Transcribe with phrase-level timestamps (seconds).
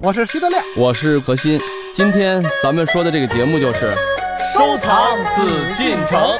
[0.00, 1.60] 我是徐德亮，我是何鑫。
[1.92, 3.92] 今天咱们说的这个节目就是
[4.54, 5.42] 收藏紫
[5.76, 6.38] 禁城。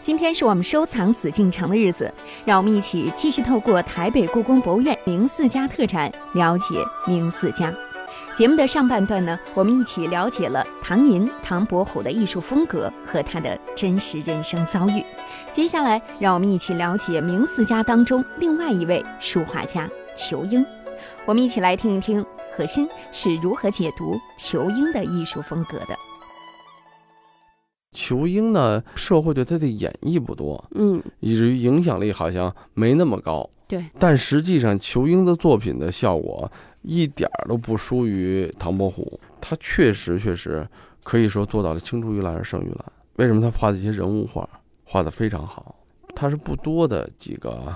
[0.00, 2.14] 今天是我们收藏紫禁城的日子，
[2.44, 6.76] 让我们一起继续透过台北故宫博物院明四家特展了解
[7.08, 7.74] 明四家。
[8.36, 15.04] 节目的上半段呢，我们一起了解了唐寅、唐伯虎的艺术风格和他的真实人生遭遇。
[15.52, 20.66] 接下来，让我们一起了解明四家当中另外一位书画家仇英。
[21.24, 25.96] 我们一起来听一听何欣是如何解读仇英的艺术风格的。
[27.94, 33.48] 仇英呢，社会对他的演绎不多，嗯，以至于影响力好像没那么高。
[33.66, 36.50] 对，但实际上球英的作品的效果
[36.82, 39.18] 一点儿都不输于唐伯虎。
[39.40, 40.68] 他确实确实
[41.02, 42.84] 可以说做到了青出于蓝而胜于蓝。
[43.16, 44.46] 为什么他画的一些人物画
[44.84, 45.76] 画的非常好？
[46.14, 47.74] 他是不多的几个。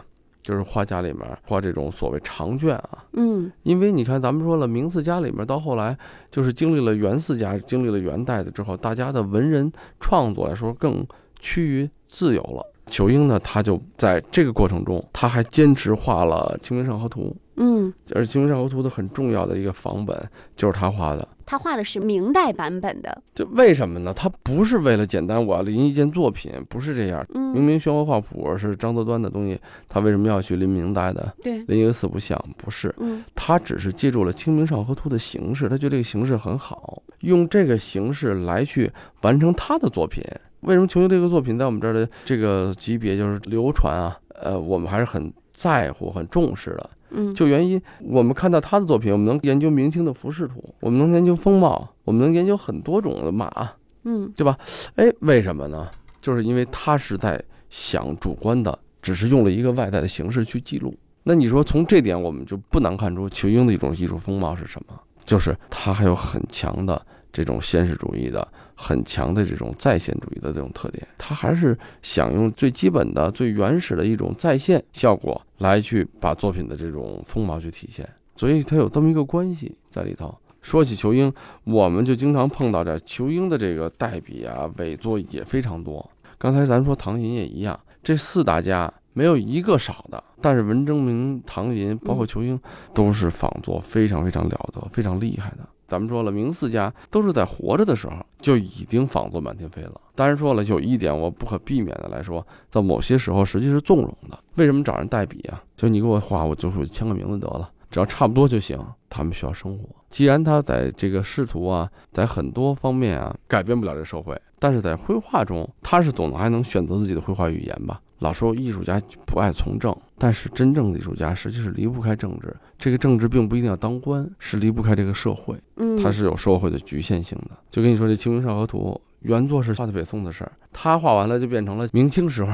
[0.49, 5.95] 就是画家里面画这种所谓长卷啊，嗯，因为你看咱们说了明四家里面到后来
[6.31, 11.07] 就是经历了元四家，经历了元代的之后，大家的文人创作来说更
[11.39, 12.65] 趋于自由了。
[12.87, 17.25] 仇英呢，他就在这个过程中，他还坚持画了《清明上河图》，
[17.57, 20.19] 嗯，而《清明上河图》的很重要的一个仿本
[20.57, 21.29] 就是他画的。
[21.51, 24.13] 他画的是明代版本的，就为什么呢？
[24.13, 27.27] 他不是为了简单我要临一件作品，不是这样。
[27.33, 31.35] 嗯，明明宣和画谱是张择端的东西，他为什么要去临明代的？
[31.43, 32.95] 对，临一个四不像，不是。
[32.99, 40.23] 嗯，他只是借助了《清明上河图》的形式，他觉得这个形式很好，用这个形式来去完成他的作品。
[40.61, 44.19] 为什么求求这个作品在我们这儿的这个级别就是流传啊？
[44.43, 46.91] 呃，我们还是很在乎、很重视的。
[47.11, 53.71] 嗯，就原因，我们看到他的作品，我们能研究明清的服饰图，我们能研究风貌，我们能研究很多种的马，
[54.05, 54.59] 嗯，对吧？
[54.97, 55.89] 哎，为什么呢？
[56.21, 60.95] 就是因为他是在想主观的，只是用了一个外在的形式去记录。
[61.23, 64.99] 那你说从这点，我们就不难看出裘英的一种艺术风貌是什么？
[65.25, 67.01] 就是他还有很强的
[67.33, 68.47] 这种现实主义的。
[68.81, 80.33] 很强的这种在线主义的这种特点，他还是想用最基本的、最原始的一种在线效果来去把作品的这种风貌去体现，所以它有这么一个关系在里头。
[80.63, 81.33] 说起仇英，
[81.65, 86.09] 我们就经常碰到这仇英的这个代笔啊、伪作也非常多。
[86.39, 92.61] 刚才咱说唐寅也一样，这四大家没有一个少的，但是文征明、唐寅包括仇英
[92.95, 95.69] 都是仿作非常非常了得、非常厉害的。
[95.89, 100.01] 咱们说了，明四家都是在活着的时候就已经仿作满天飞了。
[100.15, 104.39] 当然说了，有一点我不可避免的来说，在某些时候实际是纵容的。
[104.57, 105.63] 为什么找人代笔啊？
[105.77, 108.79] 就你给我画，我就签个名字得了，只要差不多就行。
[109.11, 109.89] 他们需要生活。
[110.11, 117.99] 既然他在这个仕途啊，在很多方面啊改变不了这社会，但是在绘画中，他是总还能选择自己的绘画语言吧。
[118.19, 122.55] 老说艺术家不爱从政，但是真正的艺术家实际是离不开政治。
[122.79, 125.57] 这个政治并不一定要当官，是离不开这个社会。
[125.77, 127.57] 嗯，它是有社会的局限性的。
[127.71, 132.53] 就跟你说，这《清明上河图》原作是画的北宋的事儿，他画完了就变成了明清时候。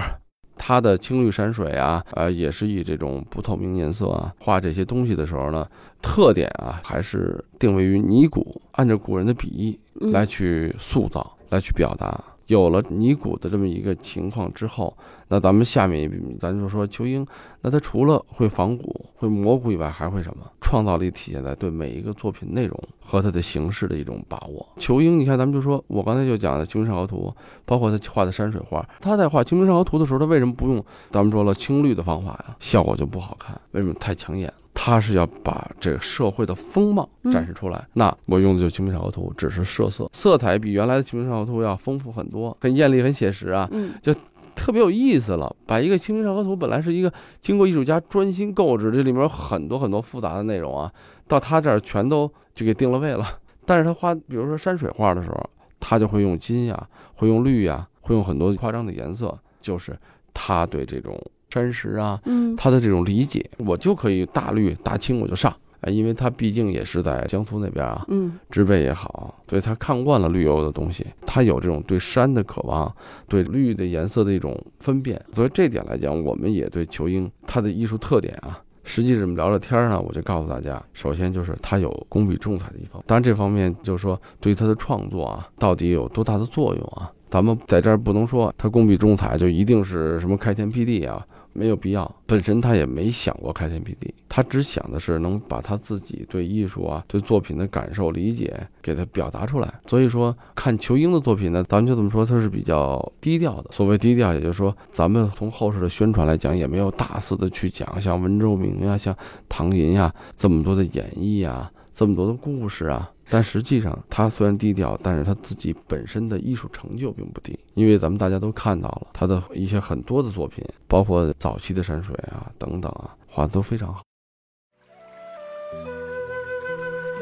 [0.56, 5.66] 他的青绿山水啊，呃，也是以这种不透明颜色啊画这些东西的时候呢，
[6.00, 9.78] 特点啊还是定位于泥古，按照古人的笔意
[10.12, 12.22] 来去塑造，来去表达。
[12.46, 14.96] 有了泥古的这么一个情况之后，
[15.28, 17.26] 那咱们下面一笔，咱就说仇英，
[17.62, 20.44] 那他除了会仿古、会模古以外，还会什么？
[20.60, 24.66] 创造力体现在对每一个作品内容和它的形式的一种把握。
[24.78, 27.32] 仇英，你看，咱们就说，我刚才就讲的《清明上河图》，
[27.64, 32.56] 包括他画的山水画，他在画《清明上河图》的时候，他为什么不用咱们说了青绿的方法呀？
[32.60, 33.94] 效果就不好看，为什么？
[33.94, 34.52] 太抢眼。
[34.74, 43.70] 他是要把这个社会的风貌展示出来，那我用的就《清明上河图》，只是设色，色彩比原来的《清明上河图》要丰富很多，很艳丽，很写实啊，
[44.02, 44.12] 就
[44.56, 45.54] 特别有意思了。
[45.64, 50.92] 把一个《清明上河图》本来是一个经过艺术家专心构置，这里面有很多很多复杂的内容啊，
[51.28, 53.24] 到他这儿全都就给定了位了。
[53.64, 59.96] 但是他画，比如说山水画的时候，他就会用金呀，会用绿呀，会用很多夸张的颜色，就是
[60.34, 61.18] 他对这种。
[61.54, 72.92] 山石啊，嗯，他的这种理解，我就可以大绿大青我就上，哎，因为他毕竟也是在江苏那边啊，嗯，植被也好，所以他看惯了绿油油的东西，他有这种对山的渴望，
[73.28, 87.08] 对绿的颜色的一种分辨，所以这点来讲，我们也对球英他的艺术特点啊，实际这么聊聊天呢，我就告诉大家，首先就是他有工笔重彩的一方，当然这方面就是说对他的创作啊，到底有多大的作用啊？
[87.30, 91.24] 咱们在这儿不能说他工笔重彩就一定是什么开天辟地啊。
[91.54, 92.14] 没有必要。
[92.26, 99.72] 本身他也没想过开天辟地，他只想的是能把他自己对艺术啊、对作品的感受、理解给他表达出来。
[99.86, 103.70] 所以说，看裘英的作品呢，咱们就这么说，他是比较低调的。
[103.70, 109.16] 所谓低调，也就是说，咱们从后世的宣传来讲，也没有大肆的去讲像文征明呀、像
[109.48, 113.10] 唐寅呀这么多的演绎呀、这么多的故事啊。
[113.30, 117.58] 但实际上，他虽然低调，但是他自己本身的艺术成就并不低。
[117.74, 124.02] 因为咱们大家都看到了他的一些很多的作品，包括早期的山水啊等等啊，画的都非常好。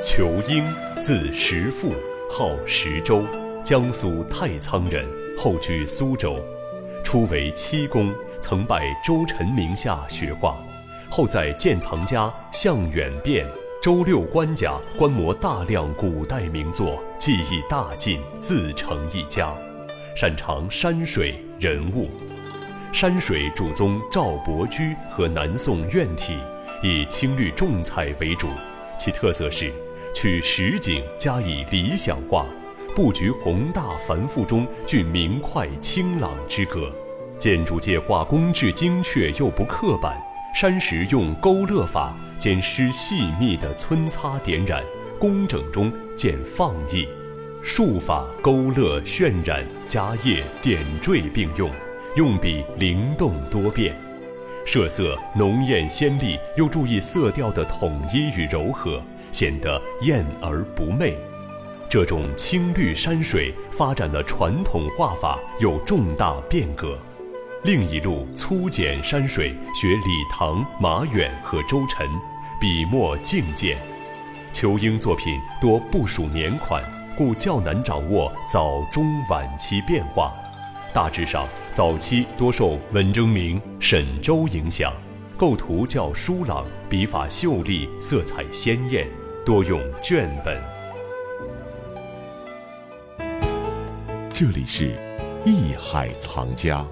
[0.03, 0.65] 裘英，
[1.01, 1.91] 字石富，
[2.31, 3.23] 号石周，
[3.65, 5.07] 江苏太仓人，
[5.39, 6.37] 后居苏州。
[7.05, 10.57] 初为漆工，曾拜周臣名下学画，
[11.09, 13.47] 后在鉴藏家向远变。
[13.83, 19.53] 周六官家观摩大量古代名作，技艺大进，自成一家。
[20.15, 22.09] 擅长山水人物，
[22.93, 26.37] 山水主宗赵伯驹和南宋院体，
[26.81, 28.47] 以青绿重彩为主。
[28.97, 29.73] 其特色是
[30.15, 32.47] 取实景加以理想化，
[32.95, 36.89] 布局宏大繁复中具明快清朗之格。
[37.37, 40.17] 建筑界画工致精确又不刻板，
[40.55, 42.15] 山石用勾勒法。
[42.39, 44.83] 兼施细密的皴擦点染，
[45.17, 47.07] 工整中见放逸；
[47.63, 51.71] 术法勾勒渲染，夹叶点缀并用，
[52.17, 53.95] 用笔灵动多变，
[54.67, 59.01] 设色浓艳鲜丽，又注意色调的统一与柔和，
[59.31, 61.17] 显得艳而不媚。
[61.89, 66.99] 这种青绿山水发展了传统画法，有重大变革。
[67.65, 72.09] 另一路粗简山水，学李唐、马远和周晨。
[72.61, 73.77] 笔墨境界，
[74.53, 76.83] 裘英作品多不属年款，
[77.17, 80.33] 故较难掌握早中晚期变化。
[80.93, 84.93] 大致上，早期多受文征明、沈周影响，
[85.37, 89.07] 构图较疏朗，笔法秀丽，色彩鲜艳，
[89.47, 90.61] 多用绢本。
[94.35, 94.99] 这里是
[95.45, 96.85] 艺海藏家。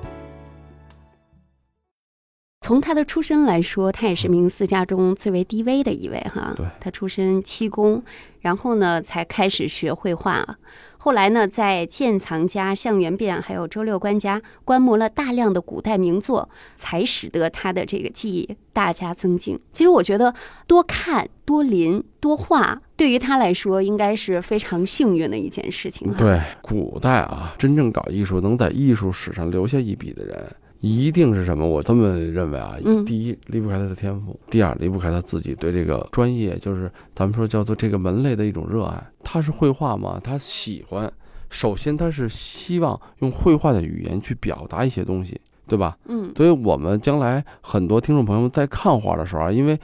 [2.71, 6.55] 从他的出身来说，他也是明四家中最为低微的一位哈。
[6.57, 8.01] 对，他出身漆工，
[8.43, 10.57] 然后呢才开始学绘画。
[10.97, 19.59] 后来呢，在鉴藏家向元变还有周六官家观摩了大量的古代名作，才使得他的这个技艺大加增进。
[19.73, 20.33] 其实我觉得
[20.69, 26.13] 多看、多临、多画，对于他来说应该是非常幸运的一件事情。
[26.13, 30.55] 对，古代啊，真正搞艺术能在艺术史上留下一笔的人。
[30.81, 31.67] 一定是什么？
[31.67, 32.77] 我这么认为啊。
[33.07, 39.03] 第一，离不开他的天赋；第二，离不开他自己对这个专业，就是咱们说叫做这个门类的一种热爱。
[39.23, 41.13] 他是绘画嘛，他喜欢。
[41.51, 45.99] 首先，他是希望用绘画的语言去表达一些东西，对吧？
[46.07, 46.33] 嗯。
[46.37, 49.79] 所以我们将来很多听众朋友们在看画的时候啊，因为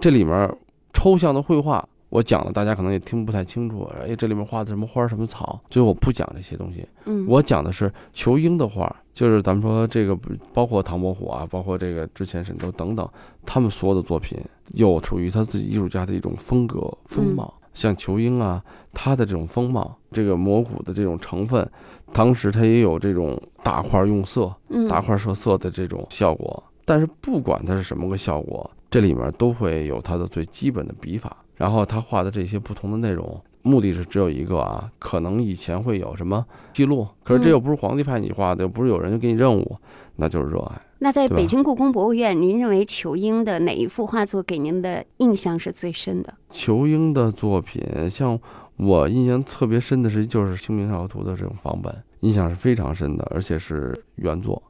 [0.00, 0.56] 这里面
[0.92, 1.86] 抽象的绘画。
[2.10, 3.86] 我讲了，大家可能也听不太清楚。
[4.00, 5.60] 哎，这里面画的什么花什么草？
[5.68, 6.82] 所以我不讲这些东西。
[7.04, 10.16] 嗯，我讲的是裘英的画，就是咱们说这个，
[10.54, 13.08] 包括唐伯虎啊，包括这个之前沈周等等，
[13.44, 14.38] 他们所有的作品
[14.74, 17.52] 有属于他自己艺术家的一种风格风貌。
[17.74, 18.62] 像仇英啊，
[18.94, 21.68] 他的这种风貌，这个模糊的这种成分，
[22.12, 24.54] 当时他也有这种大块用色、
[24.88, 26.62] 大块设色的这种效果。
[26.84, 31.36] 但是不管它是什么个效果，这里面都会有它的最基本的笔法。
[31.56, 39.76] 然后他画的这些不同的内容，目的是只有一个啊，可能以前会有什么记录，可是这又不是皇帝派你画的，又不是有人给你任务，
[40.16, 40.80] 那就是热爱。
[41.00, 46.34] 那在北京故宫博物院，您认为仇英的哪一幅画作给您的印象是最深的？
[46.50, 48.36] 仇英的作品，像
[48.76, 54.60] 我印象特别深的是，就是《清明上河图》的这种仿本，印象是非常深的，而且是原作。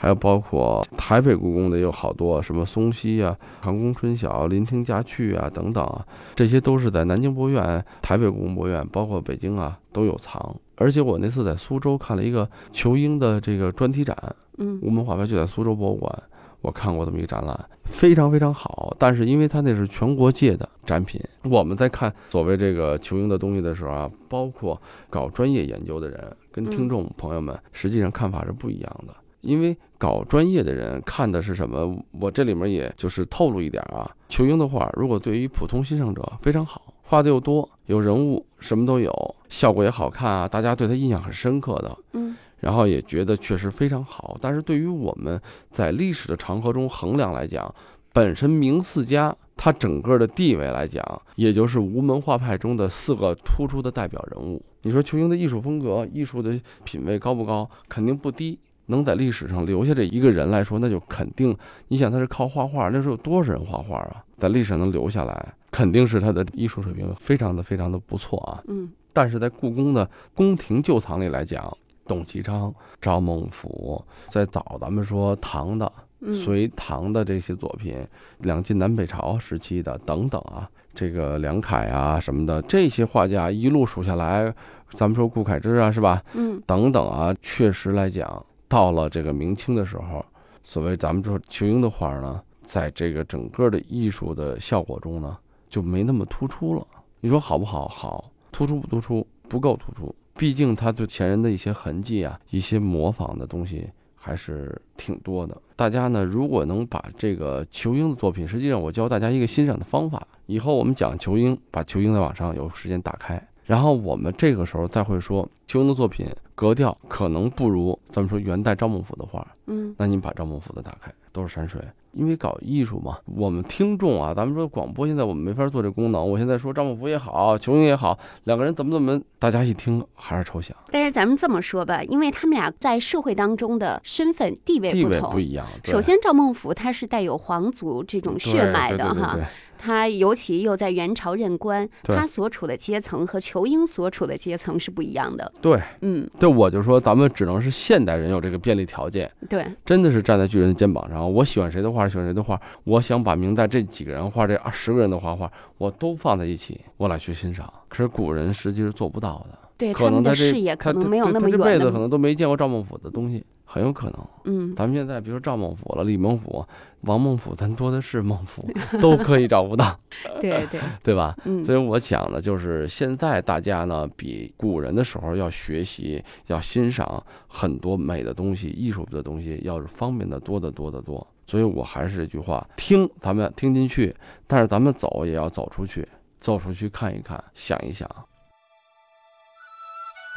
[0.00, 10.54] 还有包括台北故宫的有好多，什么松溪啊、唐宫春晓、林亭佳趣啊等等啊，这些都是在南京博物院、台北故宫博物院，包括北京啊都有藏。
[10.76, 14.16] 而且我那次在苏州看了一个裘英的这个专题展，
[14.58, 16.22] 嗯，吴门画派就在苏州博物馆，
[16.60, 18.94] 我看过这么一个展览，非常非常好。
[19.00, 29.12] 但是因为它那是全国界的展品，我们在看所谓这个裘英的东西的时候啊，包括搞专业研究的人跟听众朋友们，实际上看法是不一样的。
[29.40, 31.96] 因为搞专业的人看的是什么？
[32.12, 44.36] 我这里面也就是透露一点啊，裘英的画如果对于普通欣赏者非常好，画的又多，有人物，什么都有，效果也好看啊，大家对他印象很深刻的，嗯，然后也觉得确实非常好。
[44.40, 45.40] 但是对于我们
[45.70, 47.72] 在历史的长河中衡量来讲，
[48.12, 54.60] 本身明四家他整个的地位来讲，也就是吴门画派中的四个突出的代表人物。
[54.82, 57.68] 你说裘英的艺术风格、艺术的品位高不高？
[57.88, 58.58] 肯定不低。
[58.88, 68.60] 能在历史上留下这一个人来说，那就肯定，你想他是靠画画，那时候有多少人画画啊，在历史上能留下来，肯定是他的艺术水平非常的非常的不错啊。
[68.66, 71.76] 嗯但是在故宫的宫廷旧藏里来讲，
[72.06, 75.90] 董其昌、赵孟頫，在早咱们说唐的、
[76.20, 78.06] 嗯，隋唐的这些作品，
[78.38, 84.54] 两晋南北朝时期的等等啊，这个梁楷啊什么的，这些画家一路数下来，
[84.90, 86.22] 咱们说顾恺之啊，是吧？
[86.34, 90.24] 嗯等等啊，确实来讲，到了这个明清的时候，
[90.62, 95.36] 所谓咱们说仇英的画呢，在这个整个的艺术的效果中呢，
[95.68, 96.86] 就没那么突出了。
[97.20, 97.88] 你说好不好？
[97.88, 99.26] 好，突出不突出？
[99.48, 100.14] 不够突出。
[100.36, 105.60] 毕竟他对前人的一些痕迹啊，一些模仿的东西还是挺多的。
[105.74, 110.24] 大家呢，如果能把这个仇英的作品，实际上我教大家一个欣赏的方法。
[110.46, 121.78] 以后我们讲仇英，把仇英在网上有时间打开，然后我们这个时候再会说邱英的作品格调可能不如咱们说元代赵孟頫的画，嗯那您把赵孟頫的打开，都是山水。
[122.12, 126.30] 因为搞艺术嘛，我们听众啊，咱们说广播现在我们没法做这功能。
[126.30, 135.20] 我现在说赵孟頫也好，仇英也好，两个人怎么怎么，大家一听还是抽象，但是咱们这么说吧，因为他们俩在社会当中的身份地位地不同。
[135.20, 135.66] 位不一样。
[135.84, 139.46] 首先，赵孟頫他是带有皇族这种血脉的哈，对对对对
[139.78, 145.50] 他尤其又在元朝任官，他所处的阶层和仇英所处的阶层是不一样的。
[145.62, 151.32] 对嗯，对，我就说咱们只能是现代人有这个便利条件，对，真的是站在巨人的肩膀上。
[151.32, 157.72] 我喜欢谁的画，喜欢谁的画，我想把明代这几个人画，这二十个人的画画，我都放在一起，我来去欣赏。
[157.88, 164.26] 可是古人实际是做不到的，对可能他这他们的视野可能没有那么他这辈子可能都没见过赵孟頫的东西，很有可能。
[164.44, 166.66] 嗯，咱们现在比如说赵孟俯了、李孟俯、
[167.02, 168.66] 王孟俯，咱多的是孟俯，
[168.98, 170.00] 都可以找不到，
[170.40, 171.36] 对对，对吧？
[171.44, 181.24] 嗯所以我讲的就是现在大家呢，比古人的时候要学习、要欣赏很多美的东西、艺术的东西，要是方便的多得多得多。
[181.46, 184.14] 所以我还是这句话，听咱们听进去，
[184.46, 186.06] 但是咱们走也要走出去，
[186.40, 188.08] 走出去看一看，想一想。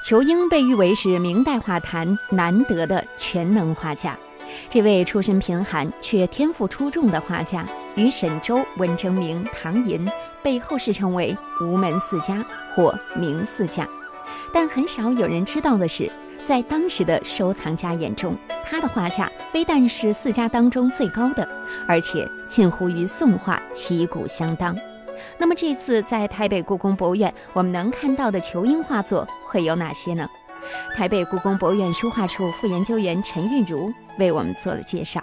[0.03, 4.17] 仇英被誉为是明代画坛难得的全能画家。
[4.67, 7.65] 这位出身贫寒却天赋出众的画家，
[7.95, 10.09] 与沈周、文征明、唐寅
[10.41, 12.43] 被后世称为“吴门四家”
[12.75, 13.87] 或“明四家”。
[14.51, 16.11] 但很少有人知道的是，
[16.43, 21.47] 在当时的收藏家眼中，他的画价非但是四家当中最高的，
[21.87, 24.75] 而且近乎与宋画旗鼓相当。
[25.37, 30.29] 那么这次在台北故宫博物院，我们能看到的仇英画作会有哪些呢？
[30.95, 35.21] 台北故宫博物院书画处副研究员陈韵如为我们做了介绍。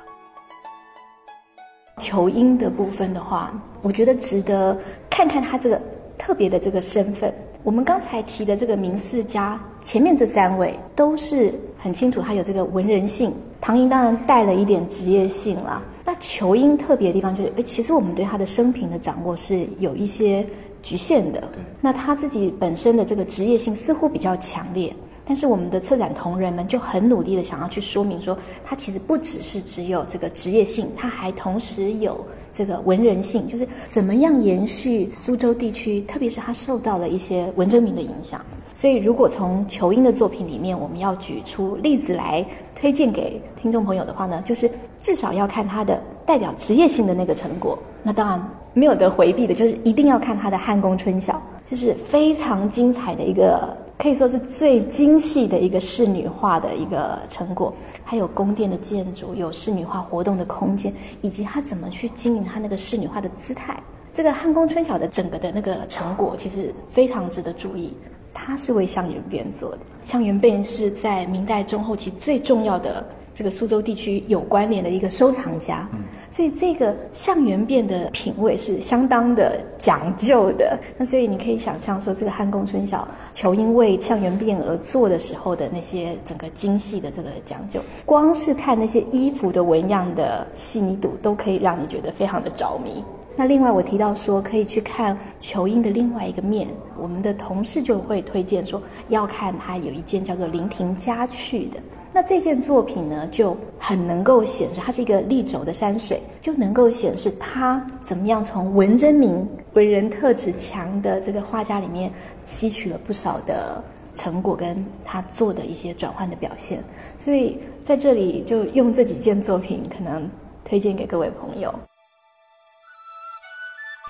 [1.98, 3.52] 裘英的部分的话，
[3.82, 4.76] 我觉得值得
[5.10, 5.80] 看看他这个
[6.16, 7.32] 特别的这个身份。
[7.64, 15.82] 我们刚才提的这个明四家，前面这三位都是很清楚他有这个文人性，唐寅当然带了一点职业性啦。
[16.04, 20.46] 那裘英特别的地方就是，诶，其实我们对他的生平的掌握是有一些
[20.82, 21.42] 局限的。
[21.80, 24.94] 那他自己本身的这个职业性似乎比较强烈。
[25.26, 38.40] 但是我们的策展同仁们就很努力的想要去说明说，他其实不只是只有这个职业性，他还同时有这个文人性，就是怎么样延续苏州地区，特别是他受到了一些文征明的影响。
[38.74, 47.76] 所以，如果从裘英的作品里面，我们要举出例子来推荐给听众朋友的话呢，就是至少要看他的代表职业性的那个成果。
[48.04, 48.40] 那当然
[48.74, 53.76] 没有得回避的，就是一定要看他的汉宫春晓，就是非常精彩的一个。
[53.98, 57.74] 可以说是最精细的一个仕女画的一个成果，
[58.04, 63.76] 还有宫殿的建筑，有仕女画活动的空间，以及她怎么去经营她那个仕女画的姿态。
[64.14, 67.92] 这个汉宫春晓的整个的那个成果，其实非常值得注意。
[68.32, 73.04] 它是为向元编做的，向元变是在明代中后期最重要的
[73.38, 75.88] 这个苏州地区有关联的一个收藏家。
[76.32, 80.76] 所以这个象元变的品味是相当的讲究的。
[80.96, 93.04] 那所以你可以想象说，这个汉宫春晓裘英为象元变而做的时候的那些整个精细的这个讲究，光是看那些衣服的纹样的细腻度，都可以让你觉得非常的着迷。
[93.36, 96.66] 那另外我提到说，可以去看裘英的另外一个面，
[97.00, 101.78] 我们的同事就会推荐说，要看他有一件叫做《林亭佳趣》的。
[102.12, 112.10] 那这件作品呢，就很能够显示它是一个立轴的山水，就能够显示他怎么样从文征明文人特质强的这个画家里面
[112.46, 113.82] 吸取了不少的
[114.16, 116.82] 成果，跟他做的一些转换的表现。
[117.18, 120.28] 所以在这里就用这几件作品，可能
[120.64, 121.72] 推荐给各位朋友。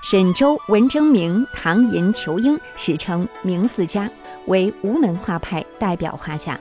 [0.05, 4.09] 沈周、文征明、唐寅、裘英史称明四家，
[4.47, 6.59] 为吴门画派代表画家。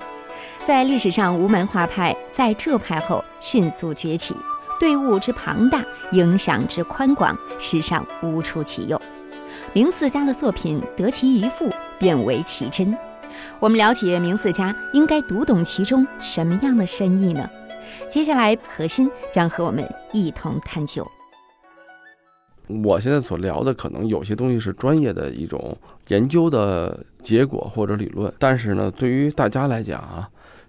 [0.68, 4.36] 在历史上，吴门画派在这派后迅速崛起，
[4.82, 5.82] 队伍之庞大，
[6.12, 9.02] 影响之宽广，史上无出其右。
[9.72, 12.94] 明四家的作品得其一幅，便为其真。
[13.62, 17.50] 我们了解明四家，应该读懂其中什么样的深意呢？
[18.10, 21.10] 接下来，何欣将和我们一同探究。
[22.84, 25.78] 我现在所聊的，可能有些东西是专业的一种
[26.10, 30.28] 研究的结果或者理论，但是呢，对于大家来讲啊。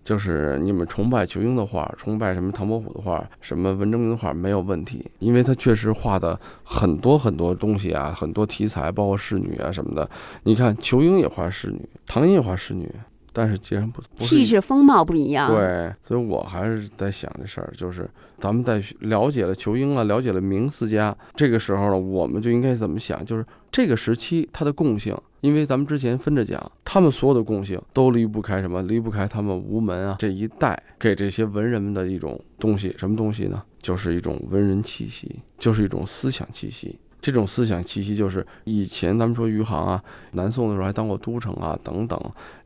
[0.08, 10.08] 就是你们崇拜仇英的画，崇拜什么唐伯虎的画，什么文征明的画没有问题，因为他确实画的很多很多东西啊，很多题材，包括仕女啊什么的。
[10.44, 12.90] 你看仇英也画仕女，唐寅也画仕女。
[13.30, 18.08] 但是截然不同气质风貌不一样，对，所以我还是在想这事儿，就是
[18.40, 23.24] 咱们在了解了仇英啊，了解了明四家，这个时候呢，我们就应该怎么想？
[23.24, 28.82] 就是这个时期它的共性，因为咱们之前分着讲，他们所有的共性都离不开什么？
[28.82, 33.62] 离不开他们吴门啊这一代给这些文人们的一种东西，什么东西呢？
[33.80, 36.98] 就是一种文人气息，就是一种思想气息。
[37.20, 40.02] 这种思想气息，就是以前咱们说余杭啊，
[40.32, 42.20] 南宋的时候还当过都城啊，等等，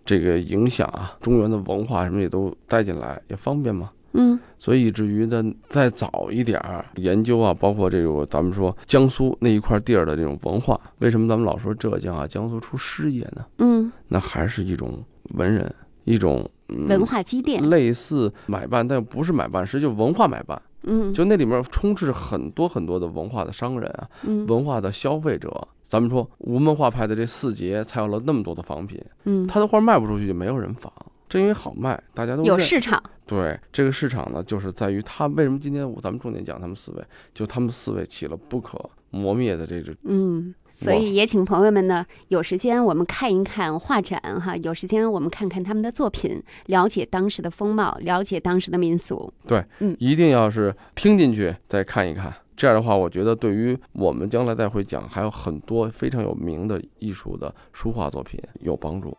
[0.04, 3.90] 这个影响啊，中原的文化什么也都带进来，也方便嘛。
[4.14, 13.44] 嗯，所以以至于呢，再早一点儿研究啊，包括这个咱们说江苏那一块地儿的这种文化，为什么咱们老说浙江啊、江苏出师爷呢？
[13.58, 15.02] 嗯，那还是一种
[15.34, 20.60] 文人，一种文化积淀，类似买办，但不是买办，实际就文化买办。
[20.84, 24.08] 嗯，就那里面充斥很多很多的文化的商人啊，
[24.48, 25.68] 文化的消费者。
[25.88, 30.90] 咱们说吴门画派的这四杰才有了那么多的仿品，嗯，他的画卖不出去就没有人仿，
[31.32, 33.02] 正因为好卖，大家都有市场。
[33.24, 40.54] 对这个市场呢，就是在于他为什么今天咱们重点讲他们四位，就他们四位起了不可磨灭的这个嗯。
[40.68, 49.32] 所以也请朋友们呢，有时间我们看一看画展哈，有时间我们看看他们的作品，了解当时的风貌，了解当时的民俗。
[49.46, 59.16] 对，嗯，一定要是听进去再看一看，这样的话，我觉得对于我们将来再会讲还有很多非常有名的艺术的书画作品有帮助。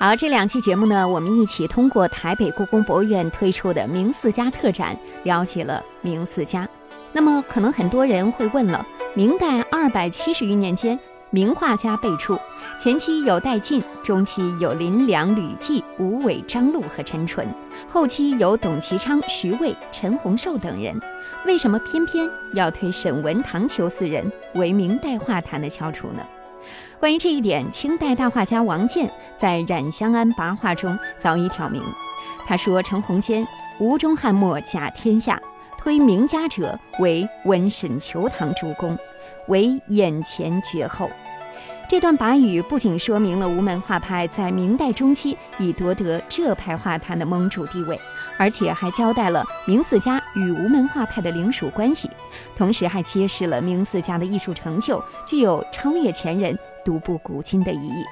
[0.00, 6.68] 好，这两期节目呢，我们一起通过台北故宫博物院推出的明四家特展，了解了明四家。
[7.12, 8.86] 那么，可能很多人会问了。
[9.14, 10.96] 明代二百七十余年间，
[11.30, 12.38] 名画家辈出，
[12.80, 17.52] 前期有戴进，中期有林良、吕纪、吴伟、张禄和陈淳，
[17.88, 20.96] 后期有董其昌、徐渭、陈洪寿等人。
[21.44, 26.22] 为什么偏偏要推沈文、唐求四人为明代画坛的翘楚呢？
[27.00, 31.82] 关于这一点，清代大画家王建在《冉香庵跋画》中早已挑明。
[32.46, 33.46] 他说：“陈洪坚
[33.78, 35.40] 吴中汉末甲天下，
[35.78, 38.96] 推名家者为文沈裘堂诸公。”
[39.48, 41.08] 为眼前绝后。
[41.88, 47.98] 这段跋语不仅说明了吴门画派在明代中期已夺得浙派画坛的盟主地位，
[48.38, 52.08] 而且还交代了明四家与吴门画派的领属关系，
[52.56, 58.04] 同时还揭示了明四家的艺术成就具有超越前人、独步古今的意义。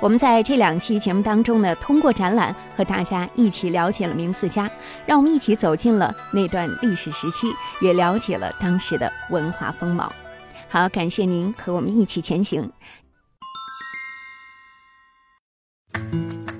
[0.00, 4.70] 我们在这两期节目当中呢，通过展览和大家一起了解了明四家，
[5.04, 10.10] 让我们一起走进了那段历史时期，也了解了当时的文化风貌。
[10.70, 12.70] 好，感谢您和我们一起前行。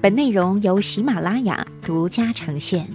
[0.03, 2.89] 本内容由喜马拉雅独家呈现。